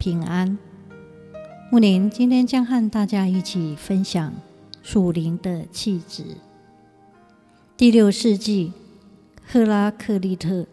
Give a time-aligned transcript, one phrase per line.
[0.00, 0.56] 平安，
[1.70, 4.32] 木林今天将和大家一起分享
[4.82, 6.24] 属灵的气质。
[7.76, 8.72] 第六世纪，
[9.46, 10.64] 赫拉克利特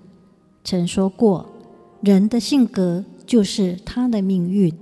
[0.63, 1.45] 曾说过
[1.99, 4.73] ：“人的性格就是他的命运。”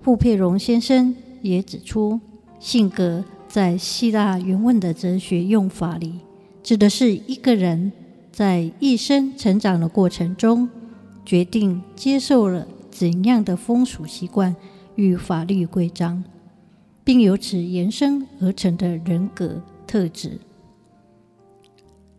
[0.00, 2.20] 傅佩荣先生也指出，
[2.60, 6.20] 性格在希腊原文的哲学用法里，
[6.62, 7.90] 指的是一个人
[8.30, 10.70] 在一生成长的过程中，
[11.24, 12.68] 决定接受了。
[12.98, 14.56] 怎样的风俗习惯
[14.96, 16.24] 与法律规章，
[17.04, 20.40] 并由此延伸而成的人格特质。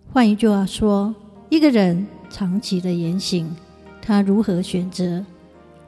[0.09, 1.13] 换一句话说，
[1.49, 3.53] 一个人长期的言行，
[4.01, 5.25] 他如何选择、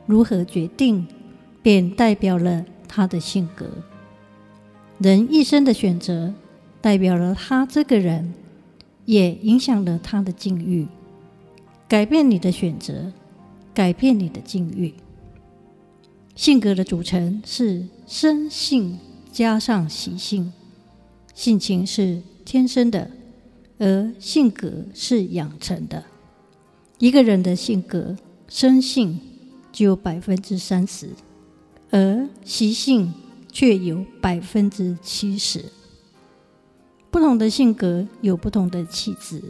[0.05, 1.07] 如何决定，
[1.63, 3.67] 便代表了他的性格。
[4.97, 6.33] 人一生的选择，
[6.81, 8.33] 代表了他这个人，
[9.05, 10.85] 也影响了他的境遇。
[11.87, 13.13] 改变你的选择。
[13.73, 14.93] 改变你的境遇。
[16.35, 18.97] 性格的组成是生性
[19.31, 20.51] 加上习性，
[21.33, 23.11] 性情是天生的，
[23.77, 26.03] 而性格是养成的。
[26.97, 28.15] 一个人的性格
[28.47, 29.19] 生性
[29.71, 31.09] 只有百分之三十，
[31.89, 33.13] 而习性
[33.51, 35.65] 却有百分之七十。
[37.09, 39.41] 不同的性格有不同的气质。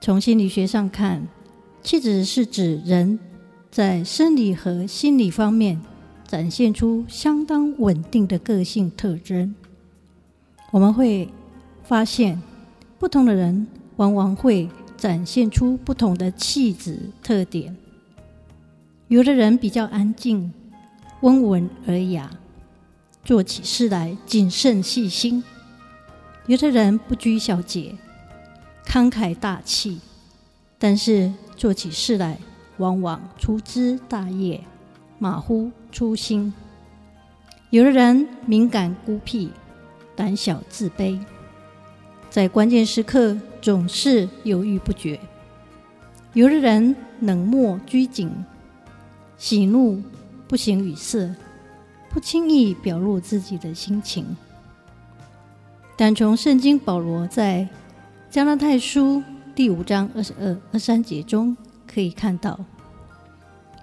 [0.00, 1.26] 从心理学上看，
[1.88, 3.18] 气质是指人
[3.70, 5.80] 在生理和心理方面
[6.26, 9.54] 展现出相当稳定的个性特征。
[10.70, 11.26] 我们会
[11.84, 12.42] 发现，
[12.98, 14.68] 不同的人往往会
[14.98, 17.74] 展现出不同的气质特点。
[19.06, 20.52] 有的人比较安静、
[21.22, 22.30] 温文尔雅，
[23.24, 25.42] 做起事来谨慎细心；
[26.48, 27.94] 有的人不拘小节、
[28.84, 29.98] 慷慨大气，
[30.78, 32.38] 但是，做起事来，
[32.76, 34.60] 往往粗枝大叶，
[35.18, 36.54] 马虎粗心。
[37.70, 39.50] 有的人敏感孤僻，
[40.14, 41.18] 胆小自卑，
[42.30, 45.18] 在关键时刻总是犹豫不决。
[46.32, 48.30] 有的人冷漠拘谨，
[49.36, 50.00] 喜怒
[50.46, 51.28] 不形于色，
[52.08, 54.24] 不轻易表露自己的心情。
[55.96, 57.68] 但从圣经保罗在
[58.30, 59.20] 加拉太书。
[59.58, 62.60] 第五章二十二、二三节中可以看到，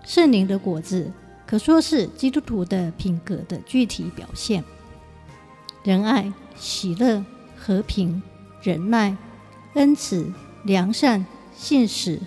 [0.05, 1.11] 圣灵的果子
[1.45, 4.63] 可说是基督徒的品格的具体表现：
[5.83, 7.21] 仁爱、喜乐、
[7.57, 8.23] 和平、
[8.61, 9.17] 忍耐、
[9.73, 10.31] 恩慈、
[10.63, 12.21] 良善、信实、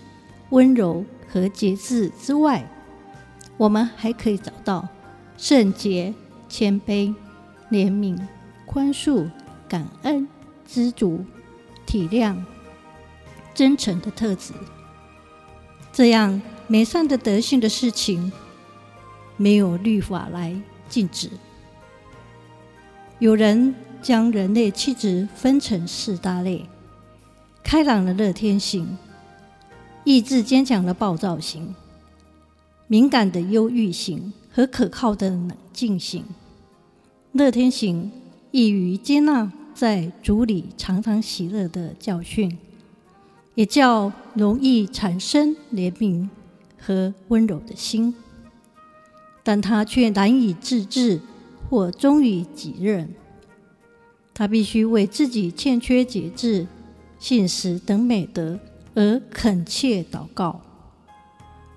[0.50, 2.70] 温柔和节制之外，
[3.56, 4.86] 我们还可以找到
[5.38, 6.14] 圣洁、
[6.50, 7.14] 谦卑、
[7.70, 8.20] 怜悯、
[8.66, 9.30] 宽恕、
[9.66, 10.28] 感恩、
[10.66, 11.24] 知足、
[11.86, 12.36] 体谅。
[13.58, 14.52] 真诚的特质，
[15.92, 18.30] 这样美善的德性的事情，
[19.36, 20.54] 没有律法来
[20.88, 21.28] 禁止。
[23.18, 26.64] 有人将人类气质分成四大类：
[27.64, 28.96] 开朗的乐天型、
[30.04, 31.74] 意志坚强的暴躁型、
[32.86, 36.24] 敏感的忧郁型和可靠的冷静型。
[37.32, 38.12] 乐天型
[38.52, 42.56] 易于接纳在主里常常喜乐的教训。
[43.58, 46.28] 也较容易产生怜悯
[46.80, 48.14] 和温柔的心，
[49.42, 51.20] 但他却难以自制
[51.68, 53.12] 或忠于己任。
[54.32, 56.68] 他必须为自己欠缺节制、
[57.18, 58.60] 信实等美德
[58.94, 60.60] 而恳切祷告，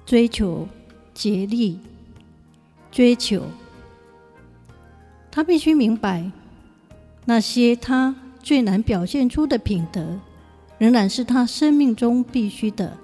[0.06, 0.68] 追求
[1.16, 1.80] 竭力，
[2.92, 3.42] 追求。
[5.32, 6.32] 他必须明白
[7.26, 10.20] 那些他最难表现出的品德。
[10.82, 12.98] 仍然是他生命中必须的。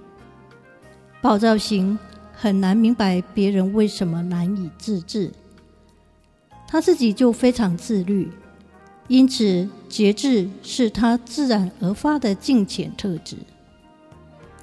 [1.22, 2.00] 暴躁型
[2.34, 5.32] 很难明白别人为什么难以自制，
[6.68, 8.32] 他自己就非常自律，
[9.08, 13.38] 因此节制是他自然而发的敬虔特质。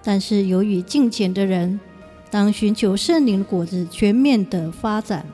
[0.03, 1.79] 但是由于敬虔的人，
[2.33, 5.25] 当寻求圣灵果子全面的发展，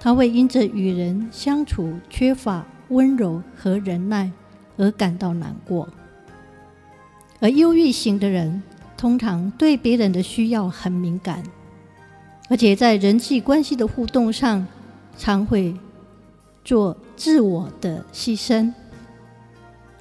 [0.00, 4.32] 他会因着与人相处缺乏温柔和忍耐
[4.78, 5.86] 而感到难过。
[7.40, 8.62] 而忧郁型的人
[8.96, 11.42] 通常对别人的需要很敏感，
[12.48, 14.66] 而且在人际关系的互动上，
[15.18, 15.74] 常会
[16.64, 18.72] 做自我的牺牲。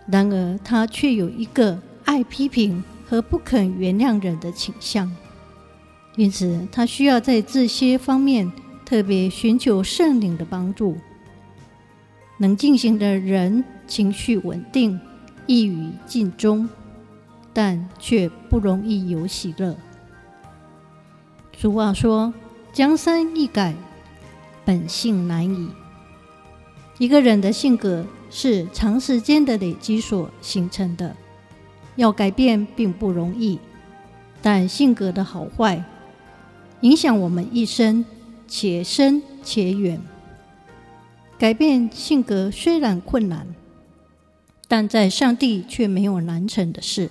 [0.07, 5.11] 然而，他却有一个爱批评和不肯原谅人的倾向，
[6.15, 8.51] 因此他需要在这些方面
[8.85, 10.95] 特别寻求圣灵的帮助。
[12.37, 14.99] 能静行的人，情绪稳定，
[15.47, 16.69] 易于尽忠，
[17.55, 19.77] 但却不容易有喜乐。
[21.57, 22.33] 俗话说
[22.73, 23.73] ：“江山易改，
[24.65, 25.69] 本性难移。”
[26.99, 31.15] 一个人的性格是长时间的累积所形成的，
[31.95, 33.57] 要改变并不容易。
[34.41, 35.81] 但性格的好坏，
[36.81, 38.03] 影响我们一生，
[38.49, 40.01] 且深且远。
[41.39, 43.47] 改变性格虽然困难，
[44.67, 47.09] 但在上帝却没有难成的事。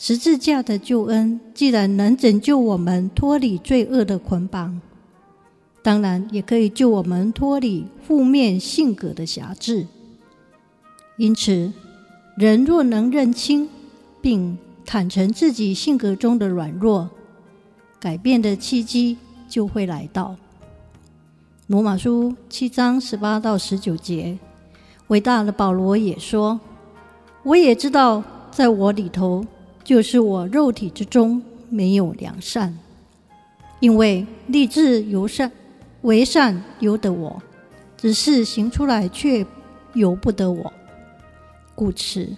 [0.00, 4.80] 十字架的救恩既然能拯救我们脱离罪恶的捆绑，
[5.82, 9.88] 当然也可以救我们脱离负面性格的辖制。
[11.16, 11.72] 因此，
[12.36, 13.68] 人若能认清
[14.20, 14.56] 并
[14.86, 17.10] 坦诚自己性格中的软弱，
[17.98, 19.18] 改变的契机
[19.48, 20.36] 就会来到。
[21.66, 24.38] 罗马书七章十八到十九节，
[25.08, 26.60] 伟大的保罗也说
[27.42, 28.22] ：“我也知道，
[28.52, 29.44] 在我里头，
[29.88, 32.78] 就是我肉体之中没有良善，
[33.80, 35.50] 因为立志由善
[36.02, 37.40] 为善由得我，
[37.96, 39.46] 只是行出来却
[39.94, 40.70] 由不得我。
[41.74, 42.28] 故此，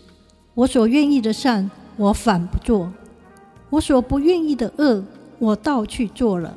[0.54, 2.88] 我所愿意的善，我反不做；
[3.68, 5.02] 我所不愿意的恶，
[5.40, 6.56] 我倒去做了。”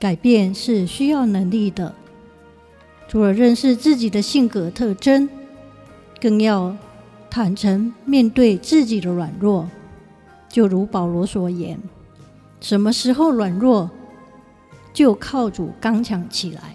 [0.00, 1.94] 改变是需要能力的，
[3.06, 5.28] 除了认识自己的性格特征，
[6.22, 6.74] 更要
[7.36, 9.68] 坦诚面对自己的软弱。
[10.48, 11.78] 就如保罗所言
[12.62, 13.90] ：“什么时候软弱，
[14.94, 16.74] 就靠主刚强起来。”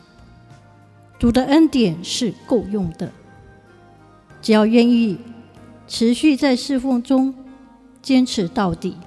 [1.17, 3.11] 主的恩典是够用的，
[4.39, 5.17] 只要愿意
[5.87, 7.33] 持续在侍奉中
[8.03, 8.97] 坚持到底，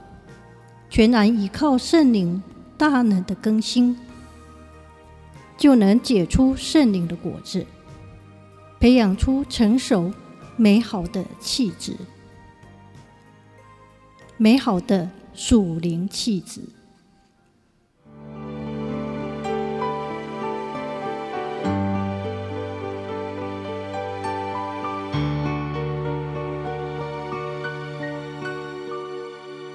[0.90, 2.42] 全然依靠圣灵
[2.76, 3.96] 大能的更新。
[5.56, 7.64] 就能结出圣灵的果子，
[8.80, 10.12] 培养出成熟
[10.56, 11.96] 美好的气质，
[14.36, 16.62] 美好的属灵气质。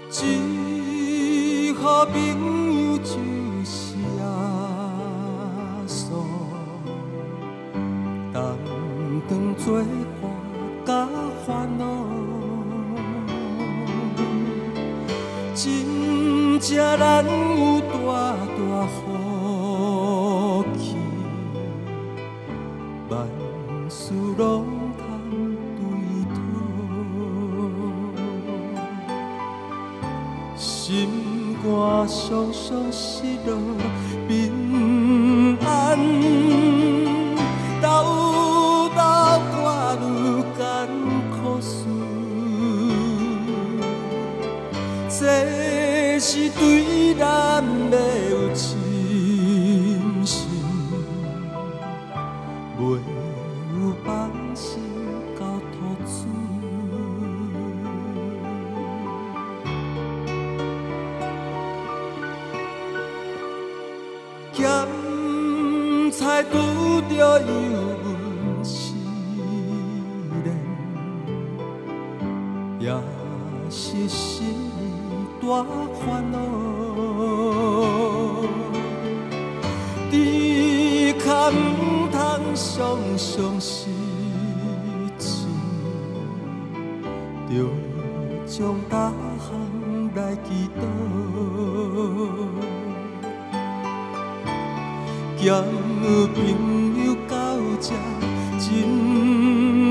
[0.10, 3.14] 最好朋友就
[3.66, 3.90] 是。
[9.60, 9.84] 做
[10.90, 11.08] 甲
[11.46, 11.86] 烦恼，
[15.54, 17.94] 真正难有大
[18.58, 18.98] 大福
[20.80, 20.96] 气，
[23.08, 23.14] 万
[23.88, 24.02] 事
[24.36, 24.66] 拢
[24.98, 25.00] 通
[25.78, 25.80] 对
[26.34, 26.38] 讨，
[30.58, 30.66] 心
[31.64, 31.68] 肝
[32.08, 33.54] 常常失落
[34.28, 34.32] 平
[35.64, 36.69] 安。
[46.60, 47.96] 对咱没
[48.32, 48.78] 有信
[50.26, 50.50] 心，
[52.78, 52.84] 没
[53.80, 54.82] 有放心
[55.38, 56.10] 交托主。
[64.52, 64.62] 咸
[66.12, 66.58] 菜拄
[67.10, 67.52] 着油
[68.04, 68.08] 温
[68.66, 68.94] 试
[70.44, 70.48] 炼，
[72.80, 72.84] 也
[73.70, 74.54] 是心。
[75.42, 75.66] 大
[76.00, 76.38] 烦恼，
[80.12, 81.54] 只可唔
[82.12, 82.18] 通
[82.54, 82.58] 常
[83.18, 83.90] 常失
[85.18, 85.48] 志，
[87.50, 87.52] 着
[88.46, 89.48] 将大项
[90.16, 90.82] 来祈祷，
[95.38, 95.64] 交
[96.36, 96.38] 朋
[97.06, 97.34] 友到
[97.80, 97.88] 这
[98.60, 98.68] 真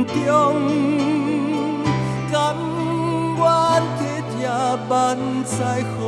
[0.06, 1.07] 重。
[4.88, 6.00] 万载好，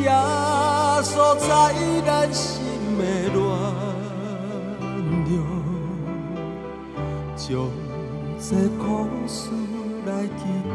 [0.00, 0.10] 耶
[1.02, 1.46] 稣在
[2.06, 2.62] 咱心
[2.96, 3.02] 的
[3.34, 3.36] 暖
[5.28, 5.32] 流，
[7.36, 7.46] 将
[8.40, 8.84] 这苦
[9.26, 9.50] 事
[10.06, 10.40] 来祈
[10.72, 10.74] 祷。